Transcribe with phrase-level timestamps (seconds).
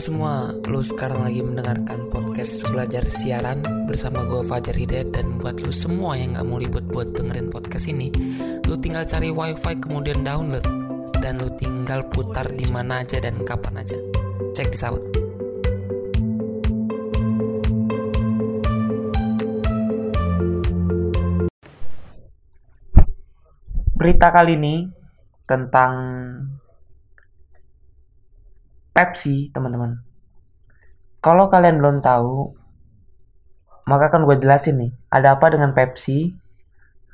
[0.00, 5.68] semua, lu sekarang lagi mendengarkan podcast Belajar Siaran bersama gue Fajar Hidayat dan buat lu
[5.68, 8.08] semua yang gak mau ribet buat dengerin podcast ini,
[8.64, 10.64] lu tinggal cari wifi kemudian download
[11.20, 14.00] dan lu tinggal putar di mana aja dan kapan aja.
[14.56, 15.04] Cek di saut.
[24.00, 24.88] Berita kali ini
[25.44, 25.92] tentang
[29.00, 29.96] Pepsi, teman-teman.
[31.24, 32.52] Kalau kalian belum tahu,
[33.88, 36.36] maka akan gue jelasin nih, ada apa dengan Pepsi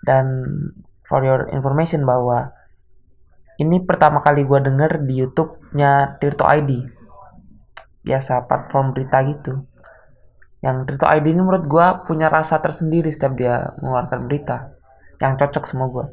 [0.02, 0.42] dan
[1.06, 2.50] for your information bahwa
[3.62, 6.91] ini pertama kali gue denger di YouTube-nya Tirto ID.
[8.02, 9.62] Biasa platform berita gitu.
[10.58, 14.74] Yang Tirto ID ini menurut gue punya rasa tersendiri setiap dia mengeluarkan berita
[15.22, 16.06] yang cocok sama gue.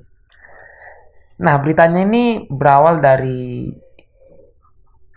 [1.42, 3.73] Nah, beritanya ini berawal dari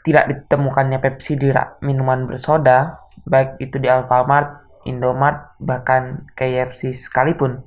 [0.07, 7.67] tidak ditemukannya Pepsi di rak minuman bersoda, baik itu di Alfamart, Indomart, bahkan KFC sekalipun.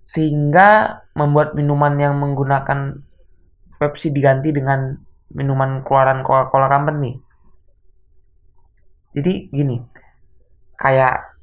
[0.00, 3.04] Sehingga membuat minuman yang menggunakan
[3.76, 4.96] Pepsi diganti dengan
[5.36, 7.20] minuman keluaran Coca-Cola Company.
[9.12, 9.76] Jadi gini,
[10.80, 11.36] kayak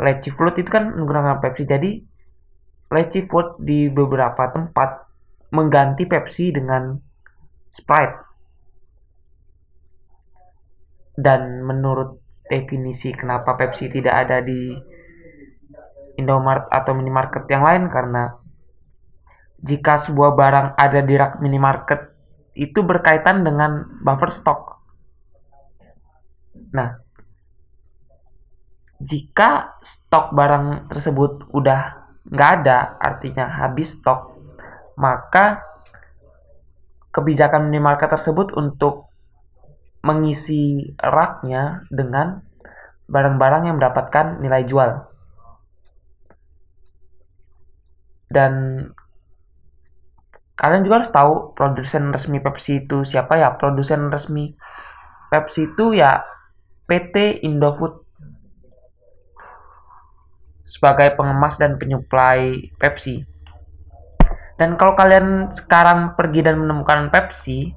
[0.00, 1.68] Leci Float itu kan menggunakan Pepsi.
[1.68, 2.00] Jadi
[2.88, 5.04] Leci Float di beberapa tempat
[5.52, 6.96] mengganti Pepsi dengan
[7.68, 8.29] Sprite
[11.20, 12.16] dan menurut
[12.48, 14.72] definisi kenapa Pepsi tidak ada di
[16.16, 18.34] Indomart atau minimarket yang lain karena
[19.60, 22.10] jika sebuah barang ada di rak minimarket
[22.56, 24.80] itu berkaitan dengan buffer stock.
[26.72, 26.98] Nah,
[29.00, 31.80] jika stok barang tersebut udah
[32.28, 34.36] nggak ada, artinya habis stok,
[34.96, 35.64] maka
[37.10, 39.09] kebijakan minimarket tersebut untuk
[40.00, 42.40] mengisi raknya dengan
[43.10, 44.90] barang-barang yang mendapatkan nilai jual.
[48.30, 48.86] Dan
[50.54, 53.58] kalian juga harus tahu produsen resmi Pepsi itu siapa ya?
[53.58, 54.54] Produsen resmi
[55.28, 56.22] Pepsi itu ya
[56.86, 58.06] PT Indofood
[60.62, 63.26] sebagai pengemas dan penyuplai Pepsi.
[64.54, 67.74] Dan kalau kalian sekarang pergi dan menemukan Pepsi,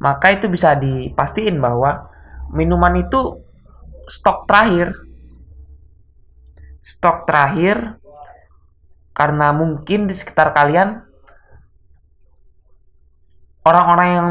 [0.00, 2.08] maka itu bisa dipastiin bahwa
[2.50, 3.44] minuman itu
[4.08, 4.96] stok terakhir
[6.80, 8.00] stok terakhir
[9.12, 11.04] karena mungkin di sekitar kalian
[13.68, 14.28] orang-orang yang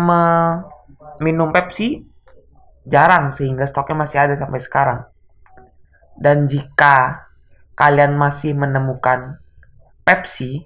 [1.21, 2.01] minum Pepsi
[2.89, 4.99] jarang sehingga stoknya masih ada sampai sekarang.
[6.19, 7.29] Dan jika
[7.77, 9.39] kalian masih menemukan
[10.03, 10.65] Pepsi,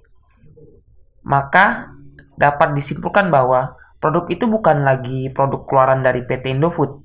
[1.22, 1.94] maka
[2.34, 7.00] dapat disimpulkan bahwa Produk itu bukan lagi produk keluaran dari PT Indofood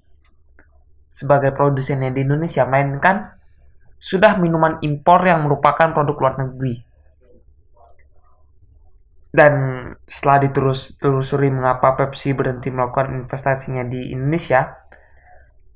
[1.07, 3.39] sebagai produsennya di Indonesia, melainkan
[3.95, 6.75] sudah minuman impor yang merupakan produk luar negeri.
[9.31, 9.53] Dan
[10.03, 14.67] setelah diterus telusuri mengapa Pepsi berhenti melakukan investasinya di Indonesia,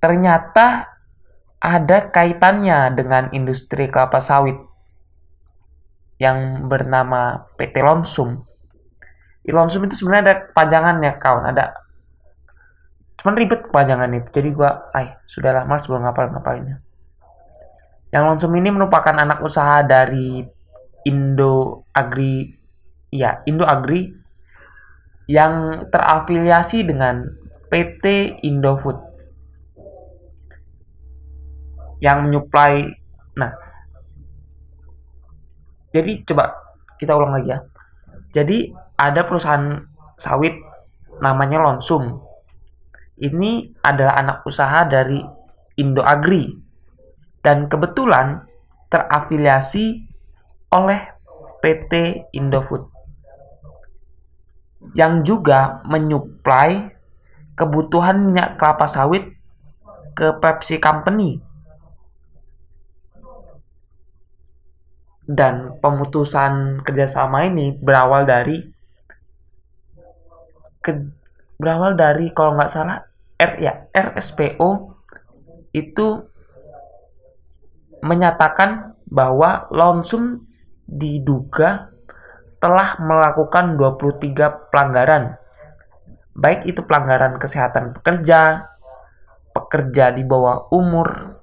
[0.04, 0.92] ternyata
[1.64, 4.60] ada kaitannya dengan industri kelapa sawit
[6.20, 8.44] yang bernama PT Lonsum
[9.44, 11.76] Ilonsum itu sebenarnya ada kepanjangannya kawan ada.
[13.20, 14.30] Cuman ribet kepanjangan itu.
[14.32, 16.84] Jadi gua ay sudahlah males gua ngapal ngapalinnya
[18.14, 20.46] yang Lonsum ini merupakan anak usaha dari
[21.10, 22.46] Indo Agri
[23.10, 24.06] ya Indo Agri
[25.26, 27.26] yang terafiliasi dengan
[27.74, 29.02] PT Indofood.
[32.06, 32.86] Yang menyuplai
[33.34, 33.58] nah.
[35.90, 36.54] Jadi coba
[37.02, 37.60] kita ulang lagi ya.
[38.30, 39.84] Jadi ada perusahaan
[40.18, 40.56] sawit
[41.20, 42.22] namanya Lonsum.
[43.18, 45.22] Ini adalah anak usaha dari
[45.78, 46.50] Indo Agri
[47.46, 48.46] dan kebetulan
[48.90, 50.06] terafiliasi
[50.74, 51.00] oleh
[51.62, 51.94] PT
[52.34, 52.94] Indofood
[54.92, 56.92] yang juga menyuplai
[57.56, 59.32] kebutuhan minyak kelapa sawit
[60.12, 61.40] ke Pepsi Company.
[65.24, 68.73] Dan pemutusan kerjasama ini berawal dari
[70.84, 70.92] ke,
[71.58, 73.04] berawal dari kalau nggak salah
[73.40, 74.94] R ya RSPO
[75.74, 76.08] itu
[78.04, 80.44] menyatakan bahwa Lonsum
[80.84, 81.94] diduga
[82.60, 85.40] telah melakukan 23 pelanggaran
[86.34, 88.70] baik itu pelanggaran kesehatan pekerja,
[89.54, 91.40] pekerja di bawah umur,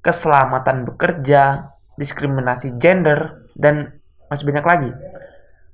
[0.00, 4.00] keselamatan bekerja, diskriminasi gender, dan
[4.32, 4.90] masih banyak lagi.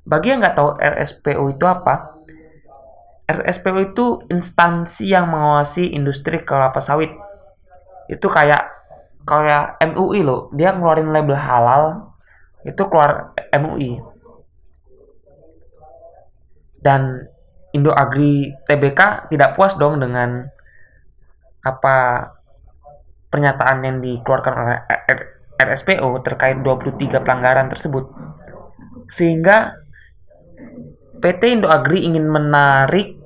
[0.09, 2.17] Bagi yang nggak tahu RSPO itu apa,
[3.29, 7.13] RSPO itu instansi yang mengawasi industri kelapa sawit.
[8.09, 8.73] Itu kayak
[9.29, 12.17] kayak MUI loh, dia ngeluarin label halal
[12.65, 14.01] itu keluar MUI.
[16.81, 17.29] Dan
[17.77, 20.49] Indo Agri TBK tidak puas dong dengan
[21.61, 21.97] apa
[23.29, 24.79] pernyataan yang dikeluarkan oleh
[25.61, 28.09] RSPO terkait 23 pelanggaran tersebut.
[29.05, 29.88] Sehingga
[31.19, 33.19] PT Indo Agri ingin menarik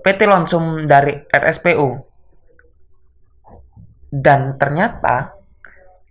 [0.00, 1.88] PT Lonsum dari RSPO.
[4.08, 5.36] Dan ternyata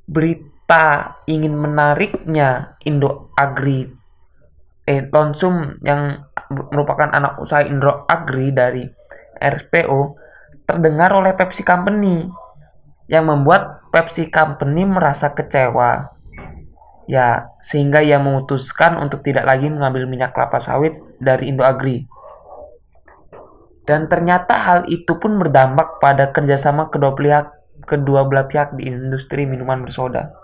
[0.05, 3.89] berita ingin menariknya Indo Agri
[4.87, 8.87] eh Lonsum yang merupakan anak usaha Indo Agri dari
[9.41, 10.15] RSPO
[10.63, 12.23] terdengar oleh Pepsi Company
[13.11, 16.16] yang membuat Pepsi Company merasa kecewa.
[17.07, 22.03] Ya, sehingga ia memutuskan untuk tidak lagi mengambil minyak kelapa sawit dari Indo Agri.
[23.87, 27.47] Dan ternyata hal itu pun berdampak pada kerjasama kedua pihak,
[27.87, 30.35] kedua belah pihak di industri minuman bersoda.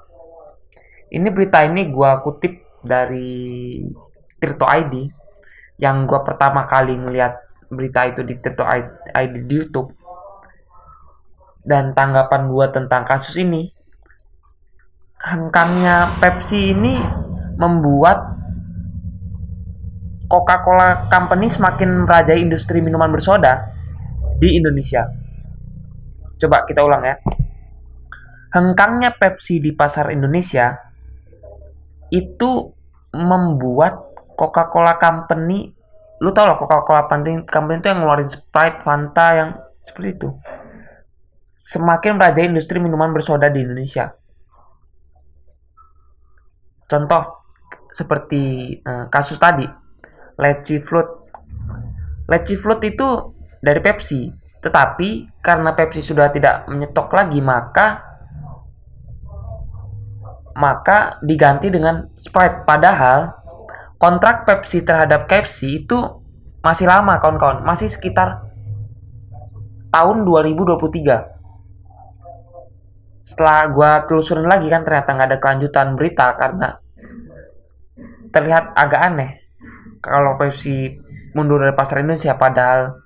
[1.12, 3.84] Ini berita ini gue kutip dari
[4.40, 5.12] Tirto ID
[5.84, 7.36] yang gue pertama kali ngeliat
[7.68, 9.92] berita itu di Tirto ID di YouTube.
[11.64, 13.72] Dan tanggapan gue tentang kasus ini,
[15.24, 17.00] hengkangnya Pepsi ini
[17.56, 18.36] membuat
[20.28, 23.72] Coca-Cola Company semakin merajai industri minuman bersoda
[24.36, 25.08] di Indonesia.
[26.36, 27.16] Coba kita ulang ya.
[28.52, 30.76] Hengkangnya Pepsi di pasar Indonesia
[32.12, 32.68] itu
[33.16, 35.72] membuat Coca-Cola Company
[36.24, 39.50] lu tau lah Coca-Cola Company itu yang ngeluarin Sprite, Fanta yang
[39.84, 40.30] seperti itu.
[41.60, 44.23] Semakin merajai industri minuman bersoda di Indonesia.
[46.88, 47.44] Contoh
[47.94, 49.66] seperti uh, kasus tadi
[50.38, 51.10] Leci Float.
[52.30, 53.08] Leci Float itu
[53.62, 54.28] dari Pepsi,
[54.60, 58.14] tetapi karena Pepsi sudah tidak menyetok lagi, maka
[60.54, 62.66] maka diganti dengan Sprite.
[62.66, 63.34] Padahal
[63.98, 65.98] kontrak Pepsi terhadap KFC itu
[66.64, 68.48] masih lama kawan-kawan, masih sekitar
[69.92, 71.43] tahun 2023.
[73.24, 76.76] Setelah gue telusurin lagi kan ternyata nggak ada kelanjutan berita karena
[78.36, 79.32] terlihat agak aneh
[80.04, 81.00] kalau Pepsi
[81.32, 83.00] mundur dari pasar Indonesia padahal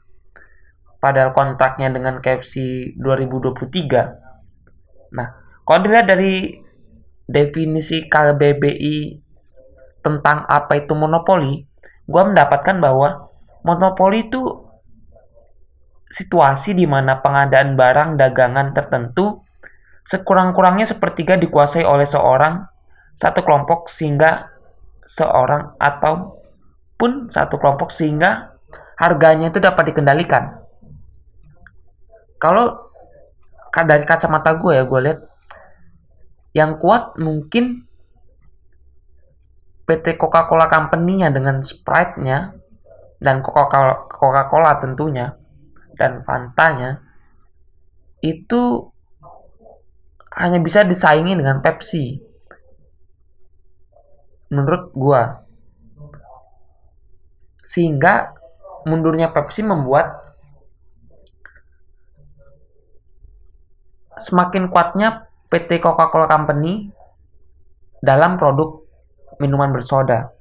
[0.97, 5.13] padahal kontraknya dengan KFC 2023.
[5.13, 5.27] Nah,
[5.61, 6.57] kalau dilihat dari
[7.29, 9.21] definisi KBBI
[10.01, 11.61] tentang apa itu monopoli,
[12.09, 13.29] gue mendapatkan bahwa
[13.61, 14.65] monopoli itu
[16.07, 19.43] situasi di mana pengadaan barang dagangan tertentu
[20.07, 22.63] sekurang-kurangnya sepertiga dikuasai oleh seorang
[23.11, 24.47] satu kelompok sehingga
[25.03, 26.39] seorang atau
[26.95, 28.55] pun satu kelompok sehingga
[28.95, 30.63] harganya itu dapat dikendalikan.
[32.39, 32.87] Kalau
[33.77, 35.19] dari kacamata gue ya gue lihat
[36.55, 37.85] yang kuat mungkin
[39.85, 42.57] PT Coca-Cola Company-nya dengan Sprite-nya
[43.21, 45.35] dan Coca-Cola Coca-Cola tentunya
[45.93, 47.05] dan Fanta-nya
[48.25, 48.89] itu
[50.37, 52.21] hanya bisa disaingi dengan Pepsi.
[54.53, 55.43] Menurut gua
[57.67, 58.31] sehingga
[58.87, 60.23] mundurnya Pepsi membuat
[64.15, 66.87] semakin kuatnya PT Coca-Cola Company
[67.99, 68.87] dalam produk
[69.43, 70.31] minuman bersoda.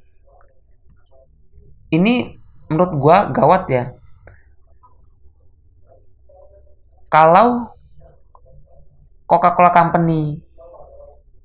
[1.91, 2.31] Ini
[2.71, 3.85] menurut gua gawat ya.
[7.11, 7.76] Kalau
[9.27, 10.39] Coca-Cola Company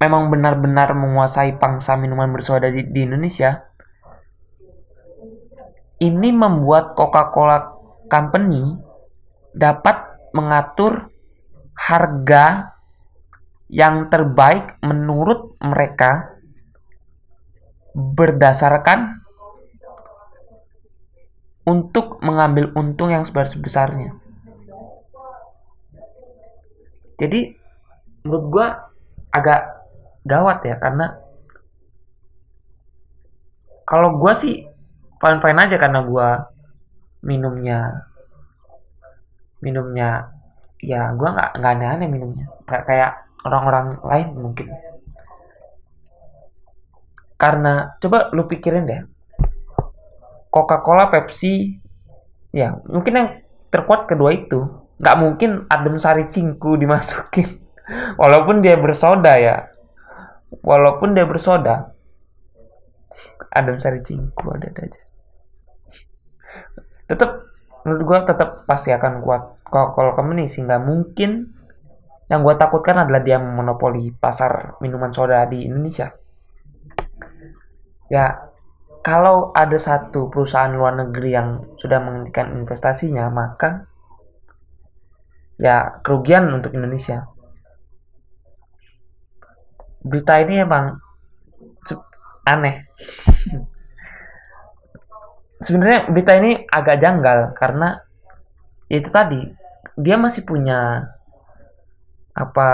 [0.02, 3.62] memang benar-benar menguasai pangsa minuman bersoda di, di Indonesia,
[6.02, 7.78] ini membuat Coca-Cola
[8.10, 8.78] Company
[9.54, 9.98] dapat
[10.34, 11.10] mengatur
[11.78, 12.74] harga
[13.70, 16.38] yang terbaik menurut mereka
[17.94, 19.22] berdasarkan
[21.66, 24.18] untuk mengambil untung yang sebesar-besarnya.
[27.22, 27.61] Jadi
[28.22, 28.68] menurut gue
[29.34, 29.62] agak
[30.26, 31.18] gawat ya karena
[33.86, 34.56] kalau gue sih
[35.20, 36.28] fine fine aja karena gue
[37.28, 38.10] minumnya
[39.62, 40.34] minumnya
[40.82, 42.46] ya gue nggak nggak aneh-aneh minumnya.
[42.66, 43.12] Kayak kayak
[43.46, 44.68] orang-orang lain mungkin.
[47.38, 49.02] Karena coba lu pikirin deh
[50.54, 51.74] Coca-Cola Pepsi
[52.54, 53.30] ya mungkin yang
[53.70, 54.66] terkuat kedua itu.
[55.02, 57.61] Nggak mungkin adem sari cingku dimasukin
[58.22, 59.72] walaupun dia bersoda ya.
[60.62, 61.96] Walaupun dia bersoda.
[63.52, 65.02] Adem sari cingku ada aja.
[67.08, 67.32] Tetap
[67.84, 69.64] menurut gue tetap pasti akan kuat.
[69.68, 71.56] Kalau company sih nggak mungkin.
[72.32, 76.16] Yang gue takutkan adalah dia monopoli pasar minuman soda di Indonesia.
[78.08, 78.52] Ya
[79.02, 83.90] kalau ada satu perusahaan luar negeri yang sudah menghentikan investasinya maka
[85.58, 87.31] ya kerugian untuk Indonesia
[90.02, 90.98] berita ini emang
[92.46, 92.76] aneh.
[95.66, 98.02] Sebenarnya berita ini agak janggal karena
[98.90, 99.46] itu tadi
[99.94, 101.06] dia masih punya
[102.34, 102.70] apa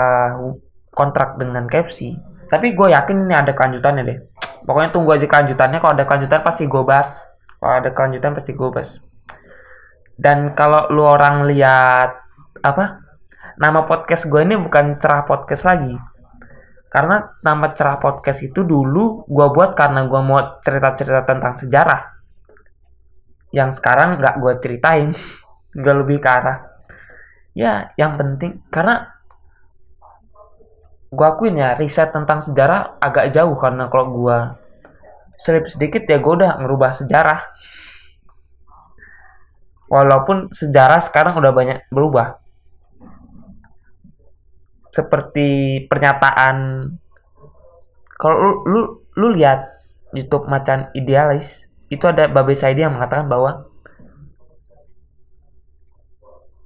[0.96, 2.16] kontrak dengan KFC
[2.48, 4.18] tapi gue yakin ini ada kelanjutannya deh.
[4.64, 7.28] Pokoknya tunggu aja kelanjutannya kalau ada kelanjutan pasti gue bahas.
[7.60, 9.04] Kalau ada kelanjutan pasti gue bahas.
[10.16, 12.24] Dan kalau lu orang lihat
[12.64, 13.04] apa
[13.60, 15.94] nama podcast gue ini bukan cerah podcast lagi
[16.88, 22.16] karena nama cerah podcast itu dulu gue buat karena gue mau cerita-cerita tentang sejarah.
[23.52, 25.10] Yang sekarang nggak gue ceritain
[25.78, 26.58] nggak lebih ke arah.
[27.52, 29.12] Ya yang penting karena
[31.08, 34.38] gue akuin ya riset tentang sejarah agak jauh karena kalau gue
[35.36, 37.40] selip sedikit ya gue udah ngerubah sejarah.
[39.88, 42.47] Walaupun sejarah sekarang udah banyak berubah
[44.88, 46.56] seperti pernyataan
[48.18, 48.80] kalau lu, lu
[49.14, 49.78] lu lihat
[50.10, 53.68] YouTube macan idealis itu ada Babe Saidi yang mengatakan bahwa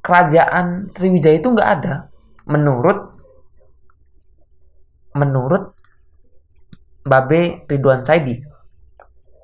[0.03, 1.95] kerajaan Sriwijaya itu nggak ada.
[2.49, 3.15] Menurut
[5.15, 5.77] menurut
[7.07, 8.43] Babe Ridwan Saidi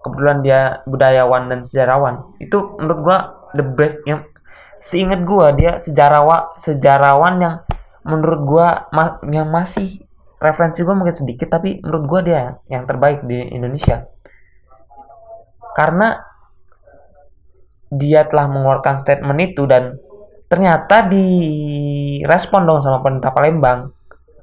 [0.02, 2.34] kebetulan dia budayawan dan sejarawan.
[2.42, 3.18] Itu menurut gua
[3.54, 4.24] the best yang
[4.78, 7.54] seingat gua dia sejarawan sejarawan yang
[8.08, 10.02] menurut gua ma yang masih
[10.40, 14.08] referensi gua mungkin sedikit tapi menurut gua dia yang terbaik di Indonesia.
[15.76, 16.16] Karena
[17.88, 19.96] dia telah mengeluarkan statement itu dan
[20.48, 23.92] ternyata direspon dong sama pemerintah Palembang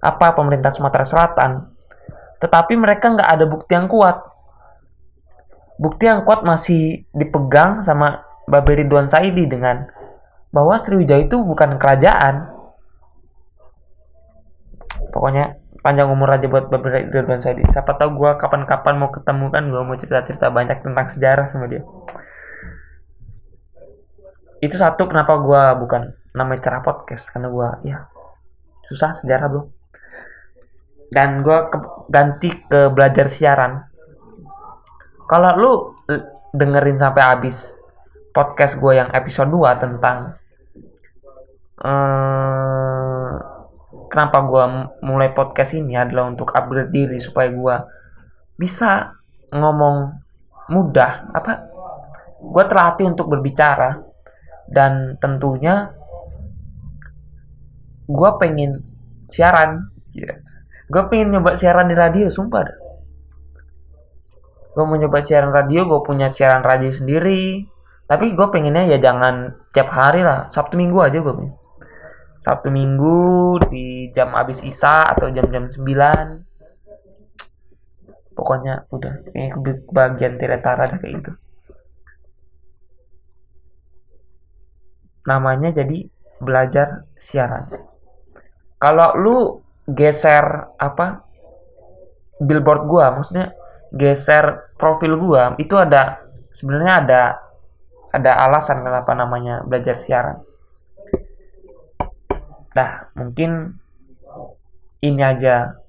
[0.01, 1.51] apa pemerintah Sumatera Selatan.
[2.37, 4.21] Tetapi mereka nggak ada bukti yang kuat.
[5.75, 9.89] Bukti yang kuat masih dipegang sama Babel Ridwan Saidi dengan
[10.53, 12.54] bahwa Sriwijaya itu bukan kerajaan
[15.15, 19.63] pokoknya panjang umur aja buat beberapa Ridwan Saidi siapa tahu gue kapan-kapan mau ketemu kan
[19.71, 21.87] gue mau cerita-cerita banyak tentang sejarah sama dia.
[24.59, 27.97] Itu satu kenapa gue bukan namanya cara podcast karena gue ya
[28.91, 29.63] susah sejarah bro.
[31.07, 31.77] Dan gue ke,
[32.11, 33.87] ganti ke belajar siaran.
[35.31, 35.73] Kalau lu
[36.51, 37.79] dengerin sampai habis
[38.35, 40.35] podcast gue yang episode 2 tentang
[41.79, 42.84] hmm,
[44.09, 44.63] kenapa gue
[45.03, 47.75] mulai podcast ini adalah untuk upgrade diri supaya gue
[48.55, 49.11] bisa
[49.51, 50.11] ngomong
[50.71, 51.51] mudah apa
[52.41, 54.01] gue terlatih untuk berbicara
[54.69, 55.93] dan tentunya
[58.05, 58.81] gue pengen
[59.25, 60.37] siaran yeah.
[60.89, 62.65] gue pengen nyoba siaran di radio sumpah
[64.75, 67.65] gue mau nyoba siaran radio gue punya siaran radio sendiri
[68.05, 71.55] tapi gue pengennya ya jangan tiap hari lah sabtu minggu aja gue pengen
[72.45, 75.81] Sabtu Minggu di jam habis Isa atau jam-jam 9
[78.37, 79.49] pokoknya udah ini
[79.89, 81.33] bagian Tiretara kayak gitu.
[85.25, 86.05] Namanya jadi
[86.37, 87.65] belajar siaran.
[88.77, 89.37] Kalau lu
[89.89, 91.25] geser apa
[92.37, 93.57] billboard gua maksudnya
[93.89, 96.21] geser profil gua itu ada
[96.53, 97.21] sebenarnya ada
[98.13, 100.45] ada alasan kenapa namanya belajar siaran
[102.75, 103.79] Nah, mungkin
[104.99, 105.79] ini aja.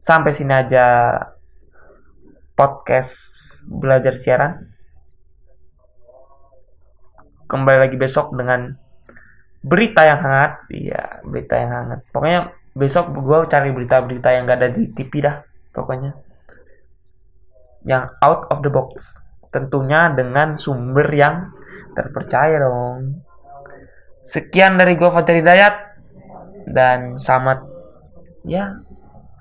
[0.00, 1.12] Sampai sini aja
[2.54, 3.12] podcast
[3.68, 4.70] belajar siaran.
[7.50, 8.78] Kembali lagi besok dengan
[9.60, 10.70] berita yang hangat.
[10.70, 12.00] Iya, berita yang hangat.
[12.14, 15.42] Pokoknya besok gue cari berita-berita yang gak ada di TV dah.
[15.74, 16.14] Pokoknya.
[17.82, 19.26] Yang out of the box.
[19.50, 21.50] Tentunya dengan sumber yang
[21.98, 23.26] terpercaya dong.
[24.30, 25.74] Sekian dari gue Fajar Hidayat
[26.70, 27.66] dan selamat
[28.46, 28.78] ya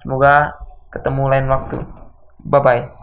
[0.01, 0.57] semoga
[0.89, 1.77] ketemu lain waktu.
[2.41, 2.98] Bye bye.